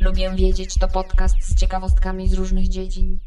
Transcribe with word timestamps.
Lubię 0.00 0.30
wiedzieć 0.36 0.74
to 0.74 0.88
podcast 0.88 1.34
z 1.40 1.54
ciekawostkami 1.54 2.28
z 2.28 2.32
różnych 2.32 2.68
dziedzin. 2.68 3.18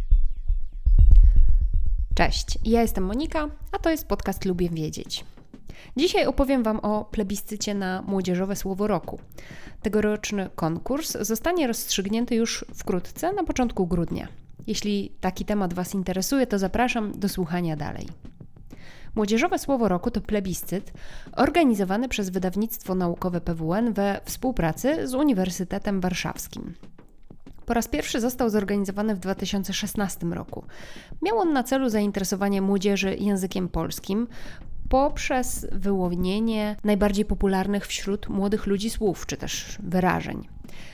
Cześć, 2.16 2.58
ja 2.66 2.82
jestem 2.82 3.06
Monika, 3.06 3.48
a 3.72 3.80
to 3.80 3.90
jest 3.90 4.08
podcast 4.08 4.46
Lubię 4.46 4.70
Wiedzieć. 4.70 5.26
Dzisiaj 5.98 6.26
opowiem 6.26 6.64
Wam 6.64 6.80
o 6.80 7.06
plebiscycie 7.06 7.74
na 7.74 8.02
Młodzieżowe 8.02 8.56
Słowo 8.56 8.88
Roku. 8.88 9.20
Tegoroczny 9.82 10.50
konkurs 10.56 11.18
zostanie 11.22 11.68
rozstrzygnięty 11.68 12.36
już 12.36 12.66
wkrótce, 12.74 13.34
na 13.34 13.44
początku 13.44 13.88
grudnia. 13.88 14.41
Jeśli 14.68 15.12
taki 15.22 15.46
temat 15.46 15.74
Was 15.74 15.94
interesuje, 15.94 16.48
to 16.48 16.60
zapraszam 16.60 17.12
do 17.20 17.30
słuchania 17.30 17.76
dalej. 17.76 18.08
Młodzieżowe 19.16 19.60
Słowo 19.60 19.88
Roku 19.88 20.12
to 20.12 20.22
plebiscyt 20.22 20.94
organizowany 21.36 22.10
przez 22.10 22.30
wydawnictwo 22.30 22.96
naukowe 22.96 23.42
PWN 23.42 23.94
we 23.94 24.22
współpracy 24.26 25.08
z 25.08 25.14
Uniwersytetem 25.14 26.02
Warszawskim. 26.02 26.74
Po 27.66 27.74
raz 27.74 27.88
pierwszy 27.88 28.22
został 28.22 28.50
zorganizowany 28.50 29.16
w 29.16 29.20
2016 29.20 30.26
roku. 30.26 30.64
Miał 31.22 31.40
on 31.40 31.54
na 31.54 31.64
celu 31.64 31.90
zainteresowanie 31.90 32.62
młodzieży 32.62 33.16
językiem 33.16 33.70
polskim 33.70 34.28
poprzez 34.90 35.68
wyłonienie 35.72 36.76
najbardziej 36.84 37.26
popularnych 37.26 37.88
wśród 37.88 38.30
młodych 38.30 38.66
ludzi 38.66 38.90
słów 38.90 39.26
czy 39.26 39.38
też 39.38 39.78
wyrażeń. 39.84 40.48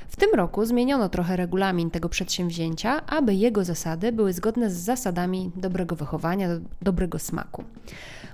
W 0.08 0.16
tym 0.16 0.30
roku 0.34 0.66
zmieniono 0.66 1.10
trochę 1.10 1.36
regulamin 1.36 1.92
tego 1.92 2.10
przedsięwzięcia, 2.10 3.06
aby 3.06 3.36
jego 3.36 3.64
zasady 3.64 4.12
były 4.12 4.34
zgodne 4.34 4.70
z 4.70 4.74
zasadami 4.74 5.52
dobrego 5.56 5.96
wychowania, 5.96 6.50
dobrego 6.82 7.20
smaku. 7.20 7.64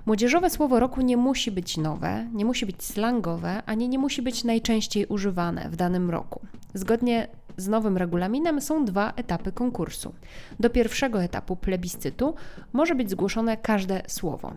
Młodzieżowe 0.06 0.50
słowo 0.50 0.80
roku 0.80 1.02
nie 1.02 1.18
musi 1.18 1.52
być 1.52 1.78
nowe, 1.78 2.28
nie 2.34 2.46
musi 2.46 2.66
być 2.66 2.84
slangowe, 2.84 3.64
ani 3.66 3.90
nie 3.90 4.00
musi 4.00 4.22
być 4.22 4.44
najczęściej 4.44 5.06
używane 5.06 5.70
w 5.70 5.76
danym 5.76 6.10
roku. 6.10 6.42
Zgodnie 6.74 7.28
z 7.58 7.68
nowym 7.68 7.98
regulaminem 7.98 8.62
są 8.62 8.86
dwa 8.86 9.14
etapy 9.16 9.52
konkursu. 9.52 10.14
Do 10.60 10.70
pierwszego 10.70 11.24
etapu 11.24 11.56
plebiscytu 11.56 12.34
może 12.74 12.96
być 12.96 13.10
zgłoszone 13.10 13.58
każde 13.58 14.02
słowo. 14.08 14.54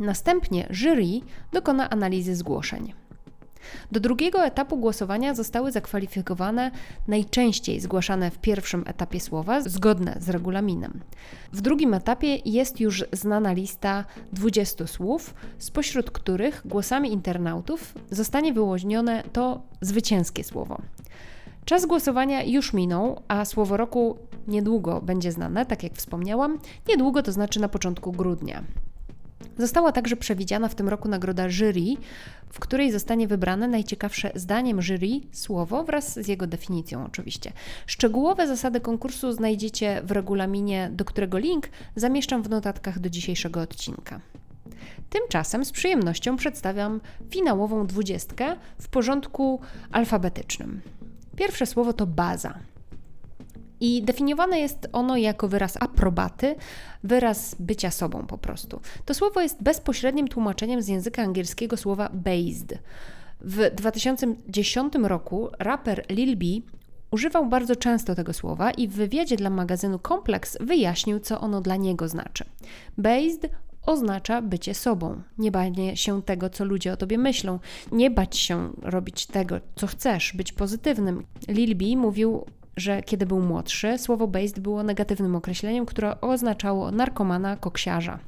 Następnie 0.00 0.66
jury 0.70 1.20
dokona 1.52 1.90
analizy 1.90 2.36
zgłoszeń. 2.36 2.92
Do 3.92 4.00
drugiego 4.00 4.44
etapu 4.44 4.76
głosowania 4.76 5.34
zostały 5.34 5.72
zakwalifikowane 5.72 6.70
najczęściej 7.08 7.80
zgłaszane 7.80 8.30
w 8.30 8.38
pierwszym 8.38 8.84
etapie 8.86 9.20
słowa, 9.20 9.60
zgodne 9.60 10.16
z 10.20 10.28
regulaminem. 10.28 11.00
W 11.52 11.60
drugim 11.60 11.94
etapie 11.94 12.38
jest 12.44 12.80
już 12.80 13.04
znana 13.12 13.52
lista 13.52 14.04
20 14.32 14.86
słów, 14.86 15.34
spośród 15.58 16.10
których 16.10 16.62
głosami 16.64 17.12
internautów 17.12 17.94
zostanie 18.10 18.52
wyłonione 18.52 19.22
to 19.32 19.62
zwycięskie 19.80 20.44
słowo. 20.44 20.78
Czas 21.64 21.86
głosowania 21.86 22.42
już 22.42 22.72
minął, 22.72 23.20
a 23.28 23.44
słowo 23.44 23.76
roku 23.76 24.18
niedługo 24.48 25.00
będzie 25.00 25.32
znane, 25.32 25.66
tak 25.66 25.82
jak 25.82 25.94
wspomniałam. 25.94 26.58
Niedługo 26.88 27.22
to 27.22 27.32
znaczy 27.32 27.60
na 27.60 27.68
początku 27.68 28.12
grudnia. 28.12 28.64
Została 29.58 29.92
także 29.92 30.16
przewidziana 30.16 30.68
w 30.68 30.74
tym 30.74 30.88
roku 30.88 31.08
nagroda 31.08 31.48
jury, 31.48 31.96
w 32.48 32.60
której 32.60 32.92
zostanie 32.92 33.28
wybrane 33.28 33.68
najciekawsze 33.68 34.32
zdaniem 34.34 34.82
jury 34.82 35.20
słowo 35.32 35.84
wraz 35.84 36.14
z 36.14 36.28
jego 36.28 36.46
definicją 36.46 37.04
oczywiście. 37.06 37.52
Szczegółowe 37.86 38.46
zasady 38.46 38.80
konkursu 38.80 39.32
znajdziecie 39.32 40.02
w 40.04 40.10
regulaminie, 40.10 40.90
do 40.92 41.04
którego 41.04 41.38
link 41.38 41.68
zamieszczam 41.96 42.42
w 42.42 42.50
notatkach 42.50 42.98
do 42.98 43.10
dzisiejszego 43.10 43.60
odcinka. 43.60 44.20
Tymczasem 45.10 45.64
z 45.64 45.72
przyjemnością 45.72 46.36
przedstawiam 46.36 47.00
finałową 47.30 47.86
dwudziestkę 47.86 48.56
w 48.80 48.88
porządku 48.88 49.60
alfabetycznym. 49.92 50.80
Pierwsze 51.36 51.66
słowo 51.66 51.92
to 51.92 52.06
baza. 52.06 52.58
I 53.80 54.02
definiowane 54.02 54.60
jest 54.60 54.88
ono 54.92 55.16
jako 55.16 55.48
wyraz 55.48 55.76
aprobaty, 55.80 56.56
wyraz 57.04 57.56
bycia 57.58 57.90
sobą 57.90 58.26
po 58.26 58.38
prostu. 58.38 58.80
To 59.04 59.14
słowo 59.14 59.40
jest 59.40 59.62
bezpośrednim 59.62 60.28
tłumaczeniem 60.28 60.82
z 60.82 60.88
języka 60.88 61.22
angielskiego 61.22 61.76
słowa 61.76 62.10
based. 62.12 62.78
W 63.40 63.74
2010 63.74 64.94
roku 64.94 65.48
raper 65.58 66.04
Lil 66.08 66.36
B 66.36 66.46
używał 67.10 67.46
bardzo 67.46 67.76
często 67.76 68.14
tego 68.14 68.32
słowa 68.32 68.70
i 68.70 68.88
w 68.88 68.92
wywiadzie 68.92 69.36
dla 69.36 69.50
magazynu 69.50 69.98
Complex 70.08 70.58
wyjaśnił, 70.60 71.20
co 71.20 71.40
ono 71.40 71.60
dla 71.60 71.76
niego 71.76 72.08
znaczy. 72.08 72.44
Based 72.98 73.50
oznacza 73.86 74.42
bycie 74.42 74.74
sobą, 74.74 75.22
nie 75.38 75.50
banie 75.50 75.96
się 75.96 76.22
tego, 76.22 76.50
co 76.50 76.64
ludzie 76.64 76.92
o 76.92 76.96
tobie 76.96 77.18
myślą, 77.18 77.58
nie 77.92 78.10
bać 78.10 78.38
się 78.38 78.72
robić 78.82 79.26
tego, 79.26 79.60
co 79.76 79.86
chcesz, 79.86 80.32
być 80.32 80.52
pozytywnym. 80.52 81.24
Lil 81.48 81.76
B 81.76 81.84
mówił 81.96 82.44
że 82.76 83.02
kiedy 83.02 83.26
był 83.26 83.40
młodszy, 83.40 83.98
słowo 83.98 84.26
based 84.26 84.60
było 84.60 84.82
negatywnym 84.82 85.36
określeniem, 85.36 85.86
które 85.86 86.20
oznaczało 86.20 86.90
narkomana, 86.90 87.56
koksiarza. 87.56 88.18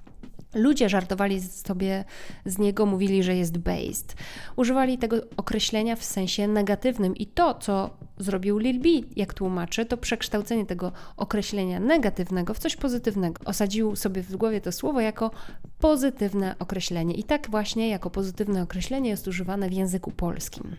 Ludzie 0.54 0.88
żartowali 0.88 1.40
sobie 1.42 2.04
z 2.44 2.58
niego, 2.58 2.86
mówili, 2.86 3.22
że 3.22 3.36
jest 3.36 3.58
based. 3.58 4.16
Używali 4.56 4.98
tego 4.98 5.16
określenia 5.36 5.96
w 5.96 6.04
sensie 6.04 6.48
negatywnym 6.48 7.16
i 7.16 7.26
to, 7.26 7.54
co 7.54 7.90
zrobił 8.18 8.58
Lil 8.58 8.80
B, 8.80 8.88
jak 9.16 9.34
tłumaczy, 9.34 9.86
to 9.86 9.96
przekształcenie 9.96 10.66
tego 10.66 10.92
określenia 11.16 11.80
negatywnego 11.80 12.54
w 12.54 12.58
coś 12.58 12.76
pozytywnego. 12.76 13.42
Osadził 13.44 13.96
sobie 13.96 14.22
w 14.22 14.36
głowie 14.36 14.60
to 14.60 14.72
słowo 14.72 15.00
jako 15.00 15.30
pozytywne 15.78 16.54
określenie 16.58 17.14
i 17.14 17.24
tak 17.24 17.50
właśnie 17.50 17.88
jako 17.88 18.10
pozytywne 18.10 18.62
określenie 18.62 19.10
jest 19.10 19.28
używane 19.28 19.68
w 19.68 19.72
języku 19.72 20.10
polskim. 20.10 20.76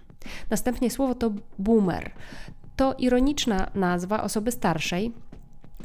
Następnie 0.49 0.91
słowo 0.91 1.15
to 1.15 1.31
boomer 1.59 2.11
to 2.77 2.95
ironiczna 2.97 3.69
nazwa 3.75 4.23
osoby 4.23 4.51
starszej, 4.51 5.11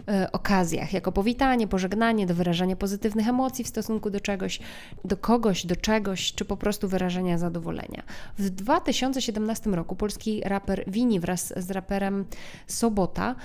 e, 0.07 0.31
okazjach, 0.31 0.93
jako 0.93 1.11
powitanie, 1.11 1.67
pożegnanie, 1.67 2.25
do 2.25 2.35
wyrażania 2.35 2.75
pozytywnych 2.75 3.27
emocji 3.27 3.63
w 3.63 3.67
stosunku 3.67 4.09
do 4.09 4.19
czegoś, 4.19 4.59
do 5.05 5.17
kogoś, 5.17 5.65
do 5.65 5.75
czegoś, 5.75 6.33
czy 6.33 6.45
po 6.45 6.57
prostu 6.57 6.87
wyrażenia 6.87 7.37
zadowolenia. 7.37 8.03
W 8.37 8.49
2017 8.49 9.69
roku 9.69 9.95
polski 9.95 10.41
raper 10.45 10.83
Wini 10.87 11.19
wraz 11.19 11.53
z 11.57 11.71
raperem 11.71 12.25
Sobota 12.67 13.35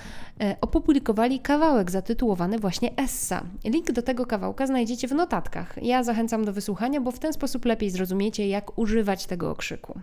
e, 0.41 0.55
opublikowali 0.61 1.39
kawałek 1.39 1.91
zatytułowany 1.91 2.59
właśnie 2.59 2.95
Essa. 2.95 3.43
Link 3.63 3.91
do 3.91 4.01
tego 4.01 4.25
kawałka 4.25 4.67
znajdziecie 4.67 5.07
w 5.07 5.11
notatkach. 5.11 5.75
Ja 5.81 6.03
zachęcam 6.03 6.45
do 6.45 6.53
wysłuchania, 6.53 7.01
bo 7.01 7.11
w 7.11 7.19
ten 7.19 7.33
sposób 7.33 7.65
lepiej 7.65 7.89
zrozumiecie, 7.89 8.47
jak 8.47 8.77
używać 8.77 9.25
tego 9.25 9.51
okrzyku. 9.51 9.99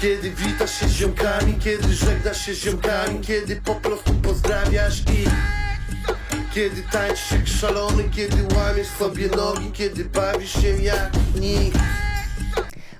Kiedy 0.00 0.30
witasz 0.30 0.80
się 0.80 0.88
z 0.88 0.92
ziomkami, 0.92 1.54
kiedy 1.60 1.92
żegnasz 1.92 2.46
się 2.46 2.54
z 2.54 2.58
ziomkami 2.58 3.20
Kiedy 3.20 3.56
po 3.56 3.74
prostu 3.74 4.14
pozdrawiasz 4.14 5.00
i 5.00 5.24
kiedy 6.54 6.82
tańczysz 6.92 7.32
jak 7.32 7.46
szalony 7.46 8.04
Kiedy 8.16 8.36
łamiesz 8.56 8.88
sobie 8.88 9.28
nogi, 9.28 9.72
kiedy 9.72 10.04
bawisz 10.04 10.62
się 10.62 10.68
jak 10.68 11.12
nikt 11.40 11.78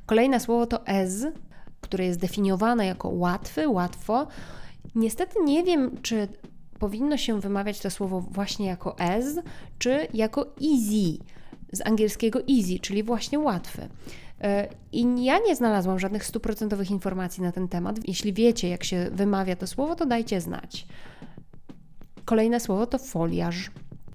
Kolejne 0.06 0.40
słowo 0.40 0.66
to 0.66 0.86
ez, 0.86 1.26
które 1.80 2.04
jest 2.04 2.20
definiowane 2.20 2.86
jako 2.86 3.08
łatwy, 3.08 3.68
łatwo. 3.68 4.26
Niestety 4.94 5.40
nie 5.44 5.64
wiem, 5.64 6.02
czy 6.02 6.28
powinno 6.78 7.16
się 7.16 7.40
wymawiać 7.40 7.80
to 7.80 7.90
słowo 7.90 8.20
właśnie 8.20 8.66
jako 8.66 8.98
ez, 8.98 9.38
czy 9.78 10.08
jako 10.14 10.46
easy, 10.46 11.18
z 11.72 11.86
angielskiego 11.86 12.38
easy, 12.50 12.78
czyli 12.78 13.02
właśnie 13.02 13.38
łatwy. 13.38 13.88
E, 14.40 14.68
I 14.92 15.24
ja 15.24 15.38
nie 15.46 15.56
znalazłam 15.56 15.98
żadnych 15.98 16.24
stuprocentowych 16.24 16.90
informacji 16.90 17.42
na 17.42 17.52
ten 17.52 17.68
temat. 17.68 18.08
Jeśli 18.08 18.32
wiecie, 18.32 18.68
jak 18.68 18.84
się 18.84 19.10
wymawia 19.12 19.56
to 19.56 19.66
słowo, 19.66 19.94
to 19.94 20.06
dajcie 20.06 20.40
znać. 20.40 20.86
Kolejne 22.24 22.60
słowo 22.60 22.86
to 22.86 22.98
foliarz. 22.98 23.70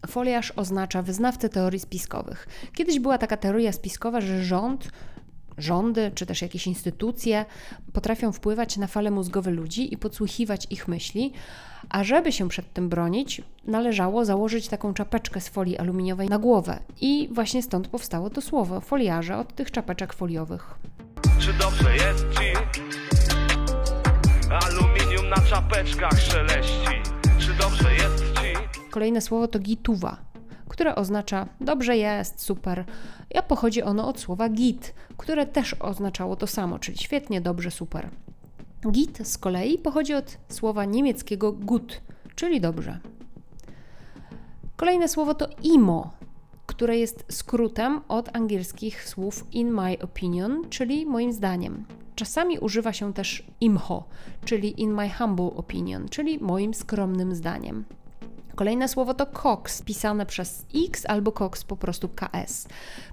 Foliarz 0.07 0.53
oznacza 0.55 1.01
wyznawcę 1.01 1.49
teorii 1.49 1.79
spiskowych. 1.79 2.47
Kiedyś 2.75 2.99
była 2.99 3.17
taka 3.17 3.37
teoria 3.37 3.71
spiskowa, 3.71 4.21
że 4.21 4.43
rząd 4.43 4.89
rządy 5.57 6.11
czy 6.15 6.25
też 6.25 6.41
jakieś 6.41 6.67
instytucje 6.67 7.45
potrafią 7.93 8.31
wpływać 8.31 8.77
na 8.77 8.87
fale 8.87 9.11
mózgowe 9.11 9.51
ludzi 9.51 9.93
i 9.93 9.97
podsłuchiwać 9.97 10.67
ich 10.69 10.87
myśli, 10.87 11.33
a 11.89 12.03
żeby 12.03 12.31
się 12.31 12.49
przed 12.49 12.73
tym 12.73 12.89
bronić, 12.89 13.41
należało 13.65 14.25
założyć 14.25 14.67
taką 14.67 14.93
czapeczkę 14.93 15.41
z 15.41 15.49
folii 15.49 15.77
aluminiowej 15.77 16.29
na 16.29 16.39
głowę. 16.39 16.79
I 17.01 17.29
właśnie 17.31 17.63
stąd 17.63 17.87
powstało 17.87 18.29
to 18.29 18.41
słowo 18.41 18.81
foliarze 18.81 19.37
od 19.37 19.55
tych 19.55 19.71
czapeczek 19.71 20.13
foliowych. 20.13 20.75
Czy 21.39 21.53
dobrze 21.53 21.95
jest 21.95 22.25
ci? 22.39 22.53
Aluminium 24.49 25.29
na 25.29 25.37
czapeczkach 25.49 26.21
szeleści. 26.21 27.01
Czy 27.39 27.53
dobrze 27.53 27.93
jest 27.93 28.23
ci? 28.23 28.79
Kolejne 28.91 29.21
słowo 29.21 29.47
to 29.47 29.59
gituwa, 29.59 30.17
które 30.73 30.95
oznacza 30.95 31.47
dobrze 31.61 31.97
jest, 31.97 32.41
super, 32.41 32.85
a 33.35 33.41
pochodzi 33.41 33.83
ono 33.83 34.07
od 34.07 34.19
słowa 34.19 34.49
git, 34.49 34.93
które 35.17 35.45
też 35.45 35.75
oznaczało 35.79 36.35
to 36.35 36.47
samo, 36.47 36.79
czyli 36.79 36.97
świetnie, 36.97 37.41
dobrze, 37.41 37.71
super. 37.71 38.09
Git 38.91 39.27
z 39.27 39.37
kolei 39.37 39.77
pochodzi 39.77 40.13
od 40.13 40.37
słowa 40.49 40.85
niemieckiego 40.85 41.51
gut, 41.51 42.01
czyli 42.35 42.61
dobrze. 42.61 42.99
Kolejne 44.75 45.07
słowo 45.07 45.33
to 45.33 45.47
imo, 45.63 46.11
które 46.65 46.97
jest 46.97 47.25
skrótem 47.29 48.01
od 48.07 48.35
angielskich 48.35 49.09
słów 49.09 49.45
in 49.51 49.71
my 49.71 49.97
opinion, 50.01 50.61
czyli 50.69 51.05
moim 51.05 51.33
zdaniem. 51.33 51.85
Czasami 52.15 52.59
używa 52.59 52.93
się 52.93 53.13
też 53.13 53.43
imho, 53.61 54.03
czyli 54.45 54.81
in 54.81 54.93
my 54.93 55.09
humble 55.09 55.45
opinion, 55.55 56.09
czyli 56.09 56.39
moim 56.39 56.73
skromnym 56.73 57.35
zdaniem. 57.35 57.85
Kolejne 58.55 58.87
słowo 58.87 59.13
to 59.13 59.25
COX, 59.25 59.81
pisane 59.81 60.25
przez 60.25 60.65
X 60.87 61.05
albo 61.07 61.31
COX 61.31 61.63
po 61.63 61.77
prostu 61.77 62.09
KS. 62.09 62.67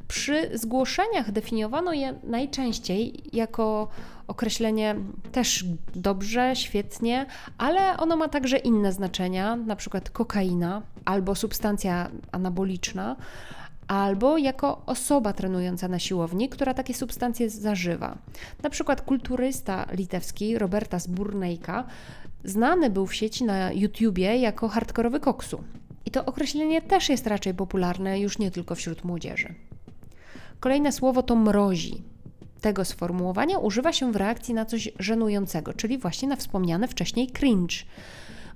Przy 0.08 0.58
zgłoszeniach 0.58 1.32
definiowano 1.32 1.92
je 1.92 2.14
najczęściej 2.24 3.22
jako 3.32 3.88
określenie 4.26 4.96
też 5.32 5.64
dobrze, 5.94 6.56
świetnie, 6.56 7.26
ale 7.58 7.96
ono 7.96 8.16
ma 8.16 8.28
także 8.28 8.56
inne 8.56 8.92
znaczenia, 8.92 9.56
na 9.56 9.76
przykład 9.76 10.10
kokaina 10.10 10.82
albo 11.04 11.34
substancja 11.34 12.10
anaboliczna, 12.32 13.16
albo 13.88 14.38
jako 14.38 14.82
osoba 14.86 15.32
trenująca 15.32 15.88
na 15.88 15.98
siłowni, 15.98 16.48
która 16.48 16.74
takie 16.74 16.94
substancje 16.94 17.50
zażywa. 17.50 18.18
Na 18.62 18.70
przykład 18.70 19.00
kulturysta 19.00 19.86
litewski 19.92 20.58
Robertas 20.58 21.06
Burnejka 21.06 21.84
znany 22.44 22.90
był 22.90 23.06
w 23.06 23.14
sieci 23.14 23.44
na 23.44 23.72
YouTubie 23.72 24.36
jako 24.36 24.68
hardkorowy 24.68 25.20
koksu. 25.20 25.64
I 26.06 26.10
to 26.10 26.24
określenie 26.24 26.82
też 26.82 27.08
jest 27.08 27.26
raczej 27.26 27.54
popularne 27.54 28.20
już 28.20 28.38
nie 28.38 28.50
tylko 28.50 28.74
wśród 28.74 29.04
młodzieży. 29.04 29.54
Kolejne 30.60 30.92
słowo 30.92 31.22
to 31.22 31.36
mrozi. 31.36 32.02
Tego 32.60 32.84
sformułowania 32.84 33.58
używa 33.58 33.92
się 33.92 34.12
w 34.12 34.16
reakcji 34.16 34.54
na 34.54 34.64
coś 34.64 34.88
żenującego, 34.98 35.72
czyli 35.72 35.98
właśnie 35.98 36.28
na 36.28 36.36
wspomniane 36.36 36.88
wcześniej 36.88 37.28
cringe. 37.28 37.76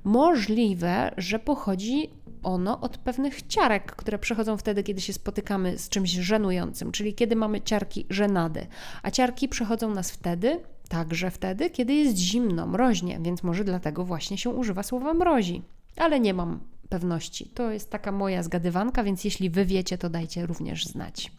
Możliwe, 0.04 1.14
że 1.16 1.38
pochodzi 1.38 2.10
ono 2.42 2.80
od 2.80 2.98
pewnych 2.98 3.46
ciarek, 3.46 3.92
które 3.96 4.18
przychodzą 4.18 4.56
wtedy, 4.56 4.82
kiedy 4.82 5.00
się 5.00 5.12
spotykamy 5.12 5.78
z 5.78 5.88
czymś 5.88 6.10
żenującym, 6.10 6.92
czyli 6.92 7.14
kiedy 7.14 7.36
mamy 7.36 7.60
ciarki 7.60 8.06
żenady. 8.10 8.66
A 9.02 9.10
ciarki 9.10 9.48
przychodzą 9.48 9.90
nas 9.90 10.10
wtedy, 10.10 10.60
także 10.88 11.30
wtedy, 11.30 11.70
kiedy 11.70 11.94
jest 11.94 12.16
zimno, 12.16 12.66
mroźnie, 12.66 13.18
więc 13.22 13.42
może 13.42 13.64
dlatego 13.64 14.04
właśnie 14.04 14.38
się 14.38 14.50
używa 14.50 14.82
słowa 14.82 15.14
mrozi. 15.14 15.62
Ale 15.96 16.20
nie 16.20 16.34
mam 16.34 16.60
pewności. 16.88 17.46
To 17.46 17.70
jest 17.70 17.90
taka 17.90 18.12
moja 18.12 18.42
zgadywanka, 18.42 19.04
więc 19.04 19.24
jeśli 19.24 19.50
wy 19.50 19.64
wiecie, 19.64 19.98
to 19.98 20.10
dajcie 20.10 20.46
również 20.46 20.86
znać. 20.86 21.32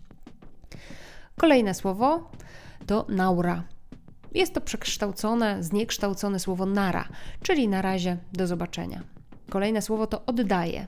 Kolejne 1.38 1.74
słowo 1.74 2.30
to 2.86 3.06
naura. 3.10 3.64
Jest 4.34 4.54
to 4.54 4.62
przekształcone, 4.62 5.64
zniekształcone 5.64 6.40
słowo 6.40 6.66
nara, 6.66 7.08
czyli 7.42 7.68
na 7.68 7.82
razie 7.82 8.18
do 8.34 8.48
zobaczenia. 8.48 9.04
Kolejne 9.50 9.82
słowo 9.82 10.08
to 10.08 10.26
oddaje. 10.26 10.88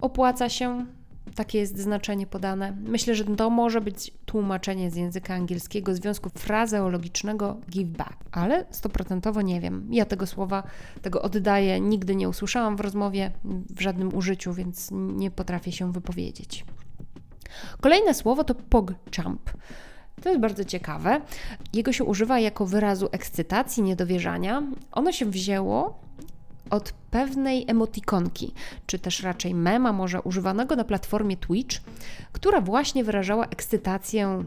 Opłaca 0.00 0.48
się, 0.48 0.86
takie 1.34 1.58
jest 1.58 1.78
znaczenie 1.78 2.26
podane. 2.26 2.76
Myślę, 2.86 3.14
że 3.14 3.24
to 3.24 3.50
może 3.50 3.80
być 3.80 4.12
tłumaczenie 4.26 4.90
z 4.90 4.96
języka 4.96 5.34
angielskiego 5.34 5.94
związku 5.94 6.30
frazeologicznego 6.30 7.56
give 7.70 7.88
back, 7.88 8.16
ale 8.32 8.66
stoprocentowo 8.70 9.42
nie 9.42 9.60
wiem. 9.60 9.88
Ja 9.90 10.04
tego 10.04 10.26
słowa, 10.26 10.62
tego 11.02 11.22
oddaję, 11.22 11.80
nigdy 11.80 12.16
nie 12.16 12.28
usłyszałam 12.28 12.76
w 12.76 12.80
rozmowie, 12.80 13.30
w 13.44 13.80
żadnym 13.80 14.14
użyciu, 14.14 14.52
więc 14.52 14.88
nie 14.92 15.30
potrafię 15.30 15.72
się 15.72 15.92
wypowiedzieć. 15.92 16.64
Kolejne 17.80 18.14
słowo 18.14 18.44
to 18.44 18.54
pogchamp. 18.54 19.50
To 20.22 20.28
jest 20.28 20.40
bardzo 20.40 20.64
ciekawe. 20.64 21.20
Jego 21.72 21.92
się 21.92 22.04
używa 22.04 22.40
jako 22.40 22.66
wyrazu 22.66 23.08
ekscytacji, 23.12 23.82
niedowierzania. 23.82 24.62
Ono 24.92 25.12
się 25.12 25.26
wzięło 25.26 26.03
od 26.70 26.92
pewnej 27.10 27.64
emotikonki, 27.68 28.54
czy 28.86 28.98
też 28.98 29.22
raczej 29.22 29.54
mema, 29.54 29.92
może 29.92 30.22
używanego 30.22 30.76
na 30.76 30.84
platformie 30.84 31.36
Twitch, 31.36 31.76
która 32.32 32.60
właśnie 32.60 33.04
wyrażała 33.04 33.46
ekscytację, 33.46 34.44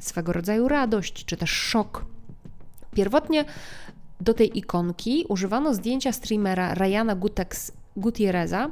swego 0.00 0.32
rodzaju 0.32 0.68
radość, 0.68 1.24
czy 1.24 1.36
też 1.36 1.50
szok. 1.50 2.04
Pierwotnie 2.94 3.44
do 4.20 4.34
tej 4.34 4.58
ikonki 4.58 5.24
używano 5.28 5.74
zdjęcia 5.74 6.12
streamera 6.12 6.74
Ryana 6.74 7.14
Gutex 7.14 7.72
Gutierreza, 7.96 8.70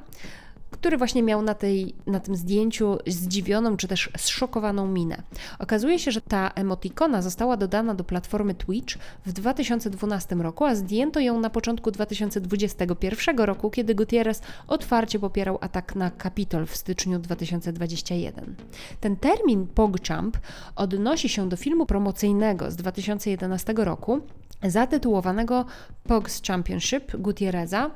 który 0.70 0.96
właśnie 0.98 1.22
miał 1.22 1.42
na, 1.42 1.54
tej, 1.54 1.94
na 2.06 2.20
tym 2.20 2.36
zdjęciu 2.36 2.98
zdziwioną 3.06 3.76
czy 3.76 3.88
też 3.88 4.10
zszokowaną 4.16 4.88
minę. 4.88 5.22
Okazuje 5.58 5.98
się, 5.98 6.10
że 6.10 6.20
ta 6.20 6.50
emotikona 6.54 7.22
została 7.22 7.56
dodana 7.56 7.94
do 7.94 8.04
platformy 8.04 8.54
Twitch 8.54 8.98
w 9.26 9.32
2012 9.32 10.34
roku, 10.34 10.64
a 10.64 10.74
zdjęto 10.74 11.20
ją 11.20 11.40
na 11.40 11.50
początku 11.50 11.90
2021 11.90 13.38
roku, 13.38 13.70
kiedy 13.70 13.94
Gutierrez 13.94 14.42
otwarcie 14.68 15.18
popierał 15.18 15.58
atak 15.60 15.94
na 15.94 16.10
Capitol 16.22 16.66
w 16.66 16.76
styczniu 16.76 17.18
2021. 17.18 18.54
Ten 19.00 19.16
termin 19.16 19.66
PogChamp 19.66 20.38
odnosi 20.76 21.28
się 21.28 21.48
do 21.48 21.56
filmu 21.56 21.86
promocyjnego 21.86 22.70
z 22.70 22.76
2011 22.76 23.74
roku 23.76 24.20
zatytułowanego 24.62 25.64
Pogs 26.04 26.42
Championship 26.42 27.16
Gutierreza, 27.16 27.90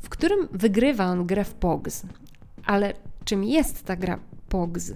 w 0.00 0.08
którym 0.08 0.48
wygrywa 0.52 1.04
on 1.06 1.26
grę 1.26 1.44
w 1.44 1.54
POGS. 1.54 2.02
Ale 2.66 2.92
czym 3.24 3.44
jest 3.44 3.84
ta 3.84 3.96
gra 3.96 4.18
POGS? 4.48 4.92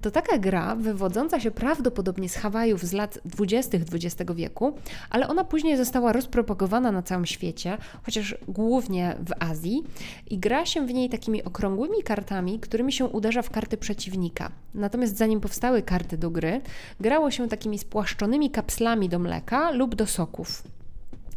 To 0.00 0.10
taka 0.10 0.38
gra 0.38 0.76
wywodząca 0.76 1.40
się 1.40 1.50
prawdopodobnie 1.50 2.28
z 2.28 2.36
Hawajów 2.36 2.84
z 2.84 2.92
lat 2.92 3.18
20. 3.24 3.78
XX 3.78 4.32
wieku, 4.34 4.72
ale 5.10 5.28
ona 5.28 5.44
później 5.44 5.76
została 5.76 6.12
rozpropagowana 6.12 6.92
na 6.92 7.02
całym 7.02 7.26
świecie, 7.26 7.78
chociaż 8.02 8.34
głównie 8.48 9.16
w 9.20 9.42
Azji, 9.42 9.82
i 10.30 10.38
gra 10.38 10.66
się 10.66 10.86
w 10.86 10.94
niej 10.94 11.08
takimi 11.08 11.44
okrągłymi 11.44 12.02
kartami, 12.02 12.60
którymi 12.60 12.92
się 12.92 13.04
uderza 13.04 13.42
w 13.42 13.50
karty 13.50 13.76
przeciwnika. 13.76 14.50
Natomiast 14.74 15.16
zanim 15.16 15.40
powstały 15.40 15.82
karty 15.82 16.18
do 16.18 16.30
gry, 16.30 16.60
grało 17.00 17.30
się 17.30 17.48
takimi 17.48 17.78
spłaszczonymi 17.78 18.50
kapslami 18.50 19.08
do 19.08 19.18
mleka 19.18 19.70
lub 19.70 19.94
do 19.94 20.06
soków. 20.06 20.62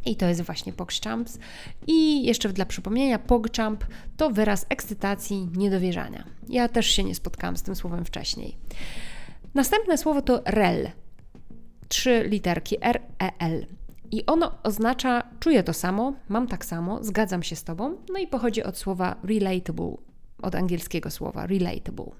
I 0.06 0.16
to 0.16 0.26
jest 0.26 0.42
właśnie 0.42 0.74
PogChamps. 0.74 1.40
I 1.88 2.26
jeszcze 2.26 2.50
dla 2.50 2.66
przypomnienia, 2.66 3.20
PogChamp 3.20 3.86
to 4.18 4.30
wyraz 4.30 4.66
ekscytacji, 4.70 5.50
niedowierzania. 5.56 6.24
Ja 6.50 6.70
też 6.70 6.88
się 6.88 7.04
nie 7.04 7.16
spotkałam 7.16 7.58
z 7.58 7.64
tym 7.64 7.76
słowem 7.76 8.06
wcześniej. 8.06 8.58
Następne 9.54 9.98
słowo 9.98 10.22
to 10.22 10.42
rel. 10.46 10.92
Trzy 11.88 12.24
literki 12.28 12.78
R, 12.82 13.02
E, 13.24 13.32
L. 13.40 13.66
I 14.12 14.26
ono 14.26 14.64
oznacza 14.64 15.24
czuję 15.40 15.64
to 15.64 15.74
samo, 15.74 16.14
mam 16.30 16.48
tak 16.48 16.66
samo, 16.66 17.04
zgadzam 17.04 17.44
się 17.44 17.56
z 17.56 17.64
tobą. 17.64 17.98
No 18.14 18.20
i 18.20 18.28
pochodzi 18.28 18.64
od 18.64 18.78
słowa 18.78 19.16
relatable, 19.24 19.94
od 20.42 20.56
angielskiego 20.56 21.12
słowa 21.12 21.48
relatable. 21.48 22.12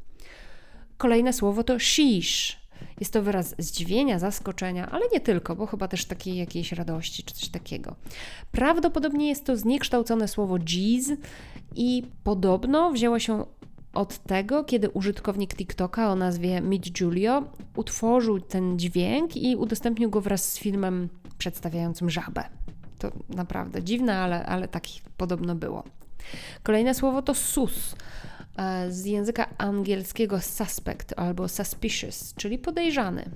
Kolejne 0.98 1.34
słowo 1.34 1.64
to 1.64 1.80
sheesh 1.80 2.60
Jest 3.00 3.14
to 3.14 3.22
wyraz 3.22 3.56
zdziwienia, 3.58 4.20
zaskoczenia, 4.20 4.90
ale 4.92 5.06
nie 5.14 5.20
tylko, 5.20 5.56
bo 5.56 5.66
chyba 5.66 5.88
też 5.88 6.06
takiej 6.06 6.38
jakiejś 6.38 6.72
radości 6.72 7.24
czy 7.24 7.34
coś 7.34 7.50
takiego. 7.50 7.96
Prawdopodobnie 8.52 9.30
jest 9.30 9.46
to 9.46 9.58
zniekształcone 9.58 10.28
słowo 10.28 10.58
jeez 10.58 11.12
i 11.76 12.04
podobno 12.24 12.92
wzięło 12.92 13.20
się 13.20 13.46
od 13.94 14.18
tego, 14.18 14.64
kiedy 14.64 14.90
użytkownik 14.90 15.56
TikToka 15.56 16.12
o 16.12 16.16
nazwie 16.16 16.62
Meet 16.62 17.00
Julio 17.02 17.44
utworzył 17.76 18.40
ten 18.40 18.80
dźwięk 18.80 19.38
i 19.38 19.56
udostępnił 19.56 20.10
go 20.10 20.22
wraz 20.22 20.52
z 20.52 20.60
filmem 20.60 21.10
przedstawiającym 21.38 22.10
żabę. 22.10 22.44
To 23.00 23.12
naprawdę 23.30 23.84
dziwne, 23.84 24.18
ale, 24.18 24.46
ale 24.46 24.68
taki 24.68 25.02
podobno 25.18 25.56
było. 25.56 25.84
Kolejne 26.64 26.94
słowo 26.94 27.22
to 27.22 27.34
sus 27.34 27.96
z 28.90 29.06
języka 29.06 29.48
angielskiego 29.58 30.42
suspect 30.42 31.14
albo 31.18 31.48
suspicious, 31.48 32.34
czyli 32.34 32.58
podejrzany. 32.58 33.30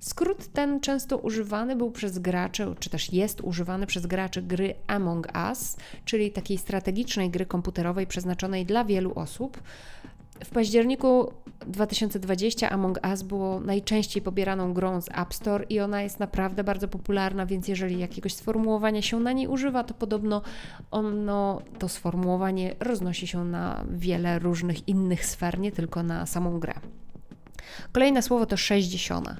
Skrót 0.00 0.52
ten 0.52 0.80
często 0.80 1.18
używany 1.18 1.76
był 1.76 1.90
przez 1.90 2.18
graczy, 2.18 2.66
czy 2.80 2.90
też 2.90 3.12
jest 3.12 3.40
używany 3.40 3.86
przez 3.86 4.06
graczy 4.06 4.42
gry 4.42 4.74
Among 4.86 5.28
Us, 5.50 5.76
czyli 6.04 6.30
takiej 6.30 6.58
strategicznej 6.58 7.30
gry 7.30 7.46
komputerowej 7.46 8.06
przeznaczonej 8.06 8.66
dla 8.66 8.84
wielu 8.84 9.12
osób. 9.14 9.60
W 10.44 10.50
październiku 10.50 11.32
2020 11.66 12.70
Among 12.70 12.98
Us 13.10 13.22
było 13.22 13.60
najczęściej 13.60 14.22
pobieraną 14.22 14.74
grą 14.74 15.00
z 15.00 15.08
App 15.08 15.34
Store 15.34 15.64
i 15.68 15.80
ona 15.80 16.02
jest 16.02 16.20
naprawdę 16.20 16.64
bardzo 16.64 16.88
popularna, 16.88 17.46
więc 17.46 17.68
jeżeli 17.68 17.98
jakiegoś 17.98 18.34
sformułowania 18.34 19.02
się 19.02 19.20
na 19.20 19.32
niej 19.32 19.48
używa, 19.48 19.84
to 19.84 19.94
podobno 19.94 20.42
ono, 20.90 21.62
to 21.78 21.88
sformułowanie 21.88 22.74
roznosi 22.80 23.26
się 23.26 23.44
na 23.44 23.84
wiele 23.90 24.38
różnych 24.38 24.88
innych 24.88 25.26
sfer, 25.26 25.58
nie 25.58 25.72
tylko 25.72 26.02
na 26.02 26.26
samą 26.26 26.60
grę. 26.60 26.74
Kolejne 27.92 28.22
słowo 28.22 28.46
to 28.46 28.56
sześćdziesiąta 28.56 29.36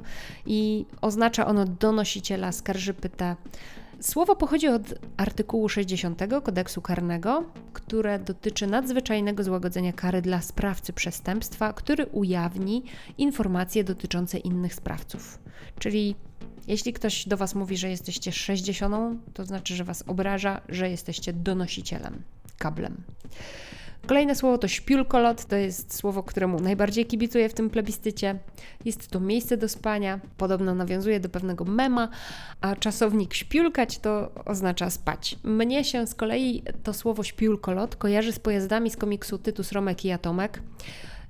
i 0.46 0.86
oznacza 1.00 1.46
ono 1.46 1.64
donosiciela 1.64 2.52
skarży 2.52 2.94
pyta. 2.94 3.36
Słowo 4.04 4.36
pochodzi 4.36 4.68
od 4.68 4.82
artykułu 5.16 5.68
60 5.68 6.22
kodeksu 6.42 6.82
karnego, 6.82 7.44
które 7.72 8.18
dotyczy 8.18 8.66
nadzwyczajnego 8.66 9.44
złagodzenia 9.44 9.92
kary 9.92 10.22
dla 10.22 10.42
sprawcy 10.42 10.92
przestępstwa, 10.92 11.72
który 11.72 12.06
ujawni 12.06 12.82
informacje 13.18 13.84
dotyczące 13.84 14.38
innych 14.38 14.74
sprawców. 14.74 15.38
Czyli 15.78 16.16
jeśli 16.66 16.92
ktoś 16.92 17.28
do 17.28 17.36
Was 17.36 17.54
mówi, 17.54 17.76
że 17.76 17.90
jesteście 17.90 18.32
60, 18.32 19.20
to 19.34 19.44
znaczy, 19.44 19.76
że 19.76 19.84
Was 19.84 20.04
obraża, 20.06 20.60
że 20.68 20.90
jesteście 20.90 21.32
donosicielem, 21.32 22.22
kablem. 22.58 23.02
Kolejne 24.06 24.34
słowo 24.34 24.58
to 24.58 24.68
śpiulkolot, 24.68 25.44
to 25.44 25.56
jest 25.56 25.94
słowo, 25.94 26.22
któremu 26.22 26.60
najbardziej 26.60 27.06
kibicuję 27.06 27.48
w 27.48 27.54
tym 27.54 27.70
plebiscycie. 27.70 28.38
Jest 28.84 29.08
to 29.08 29.20
miejsce 29.20 29.56
do 29.56 29.68
spania, 29.68 30.20
podobno 30.36 30.74
nawiązuje 30.74 31.20
do 31.20 31.28
pewnego 31.28 31.64
mema, 31.64 32.08
a 32.60 32.76
czasownik 32.76 33.34
śpiulkać 33.34 33.98
to 33.98 34.30
oznacza 34.44 34.90
spać. 34.90 35.38
Mnie 35.44 35.84
się 35.84 36.06
z 36.06 36.14
kolei 36.14 36.62
to 36.82 36.92
słowo 36.92 37.22
śpiulkolot 37.22 37.96
kojarzy 37.96 38.32
z 38.32 38.38
pojazdami 38.38 38.90
z 38.90 38.96
komiksu 38.96 39.38
Tytus, 39.38 39.72
Romek 39.72 40.04
i 40.04 40.10
Atomek. 40.10 40.62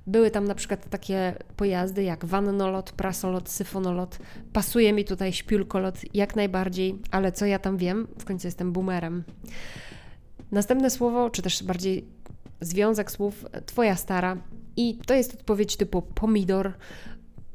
Były 0.07 0.31
tam 0.31 0.47
na 0.47 0.55
przykład 0.55 0.89
takie 0.89 1.35
pojazdy 1.57 2.03
jak 2.03 2.25
wannolot, 2.25 2.91
prasolot, 2.91 3.49
syfonolot. 3.49 4.19
Pasuje 4.53 4.93
mi 4.93 5.05
tutaj 5.05 5.33
śpiulkolot 5.33 5.95
jak 6.13 6.35
najbardziej, 6.35 6.99
ale 7.11 7.31
co 7.31 7.45
ja 7.45 7.59
tam 7.59 7.77
wiem? 7.77 8.07
W 8.19 8.25
końcu 8.25 8.47
jestem 8.47 8.71
boomerem. 8.71 9.23
Następne 10.51 10.89
słowo, 10.89 11.29
czy 11.29 11.41
też 11.41 11.63
bardziej 11.63 12.14
związek 12.61 13.11
słów 13.11 13.45
Twoja 13.65 13.95
stara. 13.95 14.37
I 14.77 14.99
to 15.05 15.13
jest 15.13 15.33
odpowiedź 15.33 15.77
typu 15.77 16.01
pomidor. 16.01 16.73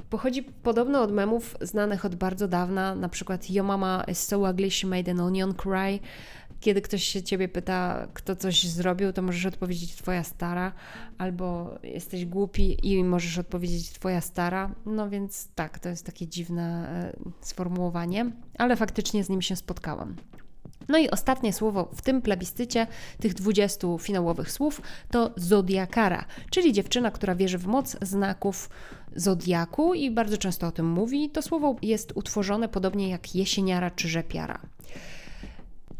Pochodzi 0.09 0.43
podobno 0.43 1.01
od 1.01 1.11
memów 1.11 1.57
znanych 1.61 2.05
od 2.05 2.15
bardzo 2.15 2.47
dawna, 2.47 2.95
na 2.95 3.09
przykład 3.09 3.49
Yo 3.49 3.63
mama 3.63 4.03
is 4.07 4.19
so 4.19 4.49
ugly 4.51 4.71
she 4.71 4.87
made 4.87 5.11
an 5.11 5.19
onion 5.19 5.53
cry. 5.53 5.99
Kiedy 6.59 6.81
ktoś 6.81 7.03
się 7.03 7.23
ciebie 7.23 7.47
pyta, 7.47 8.07
kto 8.13 8.35
coś 8.35 8.67
zrobił, 8.67 9.13
to 9.13 9.21
możesz 9.21 9.45
odpowiedzieć 9.45 9.95
twoja 9.95 10.23
stara, 10.23 10.71
albo 11.17 11.75
jesteś 11.83 12.25
głupi 12.25 12.87
i 12.87 13.03
możesz 13.03 13.37
odpowiedzieć 13.37 13.89
twoja 13.89 14.21
stara. 14.21 14.75
No 14.85 15.09
więc 15.09 15.47
tak, 15.55 15.79
to 15.79 15.89
jest 15.89 16.05
takie 16.05 16.27
dziwne 16.27 16.89
e, 17.15 17.31
sformułowanie, 17.41 18.31
ale 18.57 18.75
faktycznie 18.75 19.23
z 19.23 19.29
nim 19.29 19.41
się 19.41 19.55
spotkałam. 19.55 20.15
No 20.87 20.97
i 20.97 21.09
ostatnie 21.09 21.53
słowo 21.53 21.89
w 21.95 22.01
tym 22.01 22.21
plebiscycie, 22.21 22.87
tych 23.19 23.33
20 23.33 23.87
finałowych 23.99 24.51
słów, 24.51 24.81
to 25.11 25.31
zodiakara, 25.35 26.25
czyli 26.49 26.73
dziewczyna, 26.73 27.11
która 27.11 27.35
wierzy 27.35 27.57
w 27.57 27.67
moc 27.67 27.97
znaków 28.01 28.69
zodiaku 29.15 29.93
i 29.93 30.11
bardzo 30.11 30.37
często 30.37 30.67
o 30.67 30.71
tym 30.71 30.89
mówi. 30.89 31.29
To 31.29 31.41
słowo 31.41 31.75
jest 31.81 32.11
utworzone 32.15 32.69
podobnie 32.69 33.09
jak 33.09 33.35
jesieniara 33.35 33.91
czy 33.91 34.07
rzepiara. 34.07 34.59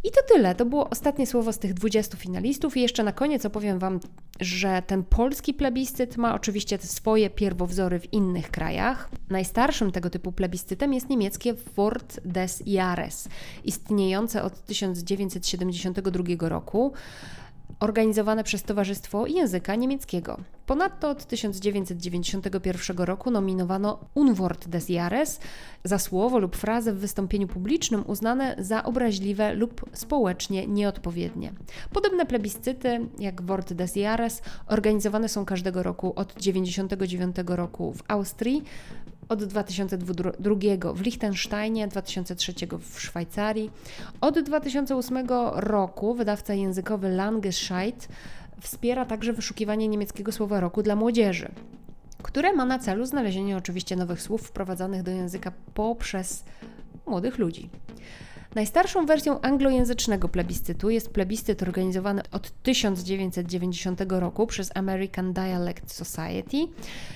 I 0.03 0.12
to 0.12 0.22
tyle. 0.34 0.55
To 0.55 0.65
było 0.65 0.89
ostatnie 0.89 1.27
słowo 1.27 1.53
z 1.53 1.60
tych 1.60 1.74
20 1.74 2.17
finalistów. 2.17 2.77
I 2.77 2.81
jeszcze 2.81 3.03
na 3.03 3.12
koniec 3.12 3.46
opowiem 3.46 3.79
Wam, 3.79 4.00
że 4.39 4.81
ten 4.88 5.03
polski 5.03 5.53
plebiscyt 5.53 6.17
ma 6.17 6.36
oczywiście 6.36 6.77
swoje 6.77 7.29
pierwowzory 7.29 8.00
w 8.00 8.13
innych 8.13 8.51
krajach. 8.51 9.10
Najstarszym 9.29 9.91
tego 9.91 10.10
typu 10.10 10.31
plebiscytem 10.31 10.93
jest 10.93 11.10
niemieckie 11.10 11.53
Wort 11.53 12.20
des 12.25 12.63
Jahres, 12.65 13.29
istniejące 13.63 14.43
od 14.43 14.65
1972 14.65 16.50
roku 16.50 16.93
organizowane 17.79 18.43
przez 18.43 18.63
Towarzystwo 18.63 19.27
Języka 19.27 19.75
Niemieckiego. 19.75 20.37
Ponadto 20.65 21.09
od 21.09 21.25
1991 21.25 22.97
roku 22.97 23.31
nominowano 23.31 23.99
Unwort 24.15 24.67
des 24.67 24.89
Jahres 24.89 25.39
za 25.83 25.99
słowo 25.99 26.39
lub 26.39 26.55
frazę 26.55 26.93
w 26.93 26.99
wystąpieniu 26.99 27.47
publicznym 27.47 28.03
uznane 28.07 28.55
za 28.59 28.83
obraźliwe 28.83 29.53
lub 29.53 29.85
społecznie 29.93 30.67
nieodpowiednie. 30.67 31.53
Podobne 31.93 32.25
plebiscyty 32.25 33.07
jak 33.19 33.41
Wort 33.41 33.73
des 33.73 33.95
Jahres 33.95 34.41
organizowane 34.67 35.29
są 35.29 35.45
każdego 35.45 35.83
roku 35.83 36.13
od 36.15 36.33
1999 36.33 37.35
roku 37.47 37.93
w 37.93 38.03
Austrii, 38.07 38.63
od 39.31 39.43
2002 39.43 40.93
w 40.93 41.01
Liechtensteinie, 41.01 41.88
2003 41.88 42.53
w 42.79 43.01
Szwajcarii. 43.01 43.71
Od 44.21 44.39
2008 44.39 45.27
roku 45.55 46.13
wydawca 46.13 46.53
językowy 46.53 47.09
Langescheid 47.09 48.07
wspiera 48.61 49.05
także 49.05 49.33
wyszukiwanie 49.33 49.88
niemieckiego 49.88 50.31
słowa 50.31 50.59
roku 50.59 50.83
dla 50.83 50.95
młodzieży, 50.95 51.51
które 52.23 52.53
ma 52.53 52.65
na 52.65 52.79
celu 52.79 53.05
znalezienie 53.05 53.57
oczywiście 53.57 53.95
nowych 53.95 54.21
słów 54.21 54.41
wprowadzanych 54.41 55.03
do 55.03 55.11
języka 55.11 55.51
poprzez 55.73 56.43
młodych 57.05 57.38
ludzi. 57.38 57.69
Najstarszą 58.55 59.05
wersją 59.05 59.41
anglojęzycznego 59.41 60.29
plebiscytu 60.29 60.89
jest 60.89 61.10
plebiscyt 61.10 61.62
organizowany 61.62 62.22
od 62.31 62.51
1990 62.63 64.01
roku 64.08 64.48
przez 64.48 64.72
American 64.75 65.34
Dialect 65.34 65.91
Society 65.93 66.58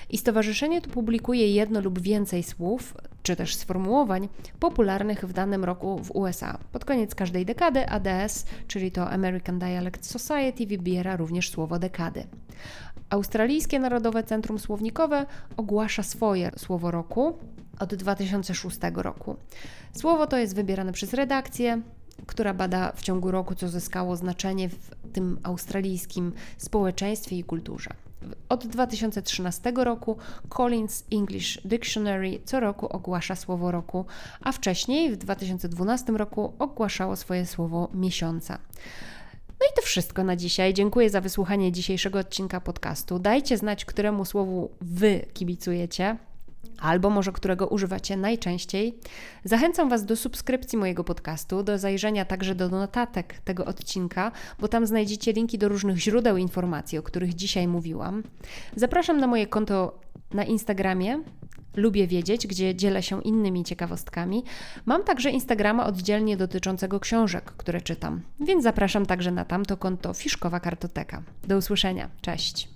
i 0.10 0.18
stowarzyszenie 0.18 0.82
to 0.82 0.89
publikuje 0.89 1.51
jedno 1.51 1.82
lub 1.82 2.00
więcej 2.00 2.44
słów, 2.44 2.94
czy 3.24 3.36
też 3.36 3.56
sformułowań 3.56 4.30
popularnych 4.60 5.25
w 5.25 5.34
danym 5.34 5.63
roku 5.63 6.04
w 6.04 6.12
USA. 6.12 6.58
Pod 6.72 6.86
koniec 6.86 7.15
każdej 7.15 7.46
dekady 7.46 7.89
ADS, 7.89 8.46
czyli 8.68 8.92
to 8.92 9.10
American 9.10 9.60
Dialect 9.60 10.06
Society, 10.06 10.68
wybiera 10.68 11.15
również 11.15 11.50
słowo 11.50 11.80
dekady. 11.80 12.24
Australijskie 13.10 13.80
Narodowe 13.80 14.24
Centrum 14.24 14.60
Słownikowe 14.60 15.25
ogłasza 15.58 16.04
swoje 16.04 16.51
słowo 16.58 16.92
roku 16.92 17.38
od 17.79 17.96
2006 17.96 18.77
roku. 18.96 19.36
Słowo 19.94 20.27
to 20.27 20.38
jest 20.38 20.55
wybierane 20.55 20.94
przez 20.94 21.13
redakcję, 21.13 21.82
która 22.25 22.53
bada 22.53 22.91
w 22.96 23.01
ciągu 23.01 23.32
roku, 23.32 23.55
co 23.55 23.70
zyskało 23.70 24.15
znaczenie 24.15 24.70
w 24.70 24.77
tym 25.13 25.39
australijskim 25.44 26.34
społeczeństwie 26.58 27.38
i 27.38 27.44
kulturze. 27.44 27.89
Od 28.50 28.67
2013 28.67 29.74
roku 29.75 30.17
Collins 30.50 31.03
English 31.12 31.62
Dictionary 31.65 32.39
co 32.46 32.60
roku 32.60 32.88
ogłasza 32.88 33.36
słowo 33.36 33.72
roku, 33.72 34.05
a 34.41 34.51
wcześniej 34.51 35.12
w 35.12 35.17
2012 35.17 36.12
roku 36.12 36.53
ogłaszało 36.60 37.15
swoje 37.15 37.46
słowo 37.46 37.89
miesiąca. 37.94 38.58
No 39.60 39.65
i 39.72 39.75
to 39.75 39.82
wszystko 39.82 40.24
na 40.24 40.36
dzisiaj. 40.36 40.74
Dziękuję 40.74 41.10
za 41.10 41.22
wysłuchanie 41.22 41.72
dzisiejszego 41.72 42.20
odcinka 42.20 42.62
podcastu. 42.62 43.20
Dajcie 43.20 43.58
znać, 43.58 43.86
któremu 43.86 44.25
słowu 44.25 44.70
Wy 44.82 45.25
kibicujecie 45.34 46.17
albo 46.79 47.10
może 47.10 47.31
którego 47.31 47.67
używacie 47.67 48.17
najczęściej. 48.17 49.00
Zachęcam 49.43 49.89
Was 49.89 50.05
do 50.05 50.15
subskrypcji 50.15 50.77
mojego 50.77 51.03
podcastu, 51.03 51.63
do 51.63 51.77
zajrzenia 51.77 52.25
także 52.25 52.55
do 52.55 52.69
notatek 52.69 53.34
tego 53.39 53.65
odcinka, 53.65 54.31
bo 54.60 54.67
tam 54.67 54.88
znajdziecie 54.88 55.34
linki 55.34 55.57
do 55.57 55.69
różnych 55.69 55.98
źródeł 55.98 56.38
informacji, 56.38 56.98
o 56.98 57.03
których 57.03 57.34
dzisiaj 57.34 57.67
mówiłam. 57.67 58.24
Zapraszam 58.75 59.19
na 59.19 59.27
moje 59.27 59.48
konto 59.48 60.00
na 60.34 60.43
Instagramie. 60.43 61.24
Lubię 61.75 62.07
wiedzieć, 62.07 62.48
gdzie 62.48 62.75
dzielę 62.75 63.03
się 63.03 63.22
innymi 63.24 63.63
ciekawostkami. 63.63 64.43
Mam 64.86 65.03
także 65.03 65.29
Instagrama 65.29 65.86
oddzielnie 65.86 66.38
dotyczącego 66.38 67.00
książek, 67.00 67.43
które 67.43 67.81
czytam, 67.81 68.22
więc 68.39 68.63
zapraszam 68.63 69.05
także 69.05 69.31
na 69.31 69.45
tamto 69.45 69.77
konto 69.77 70.13
Fiszkowa 70.13 70.60
Kartoteka. 70.60 71.24
Do 71.48 71.57
usłyszenia. 71.57 72.10
Cześć. 72.22 72.75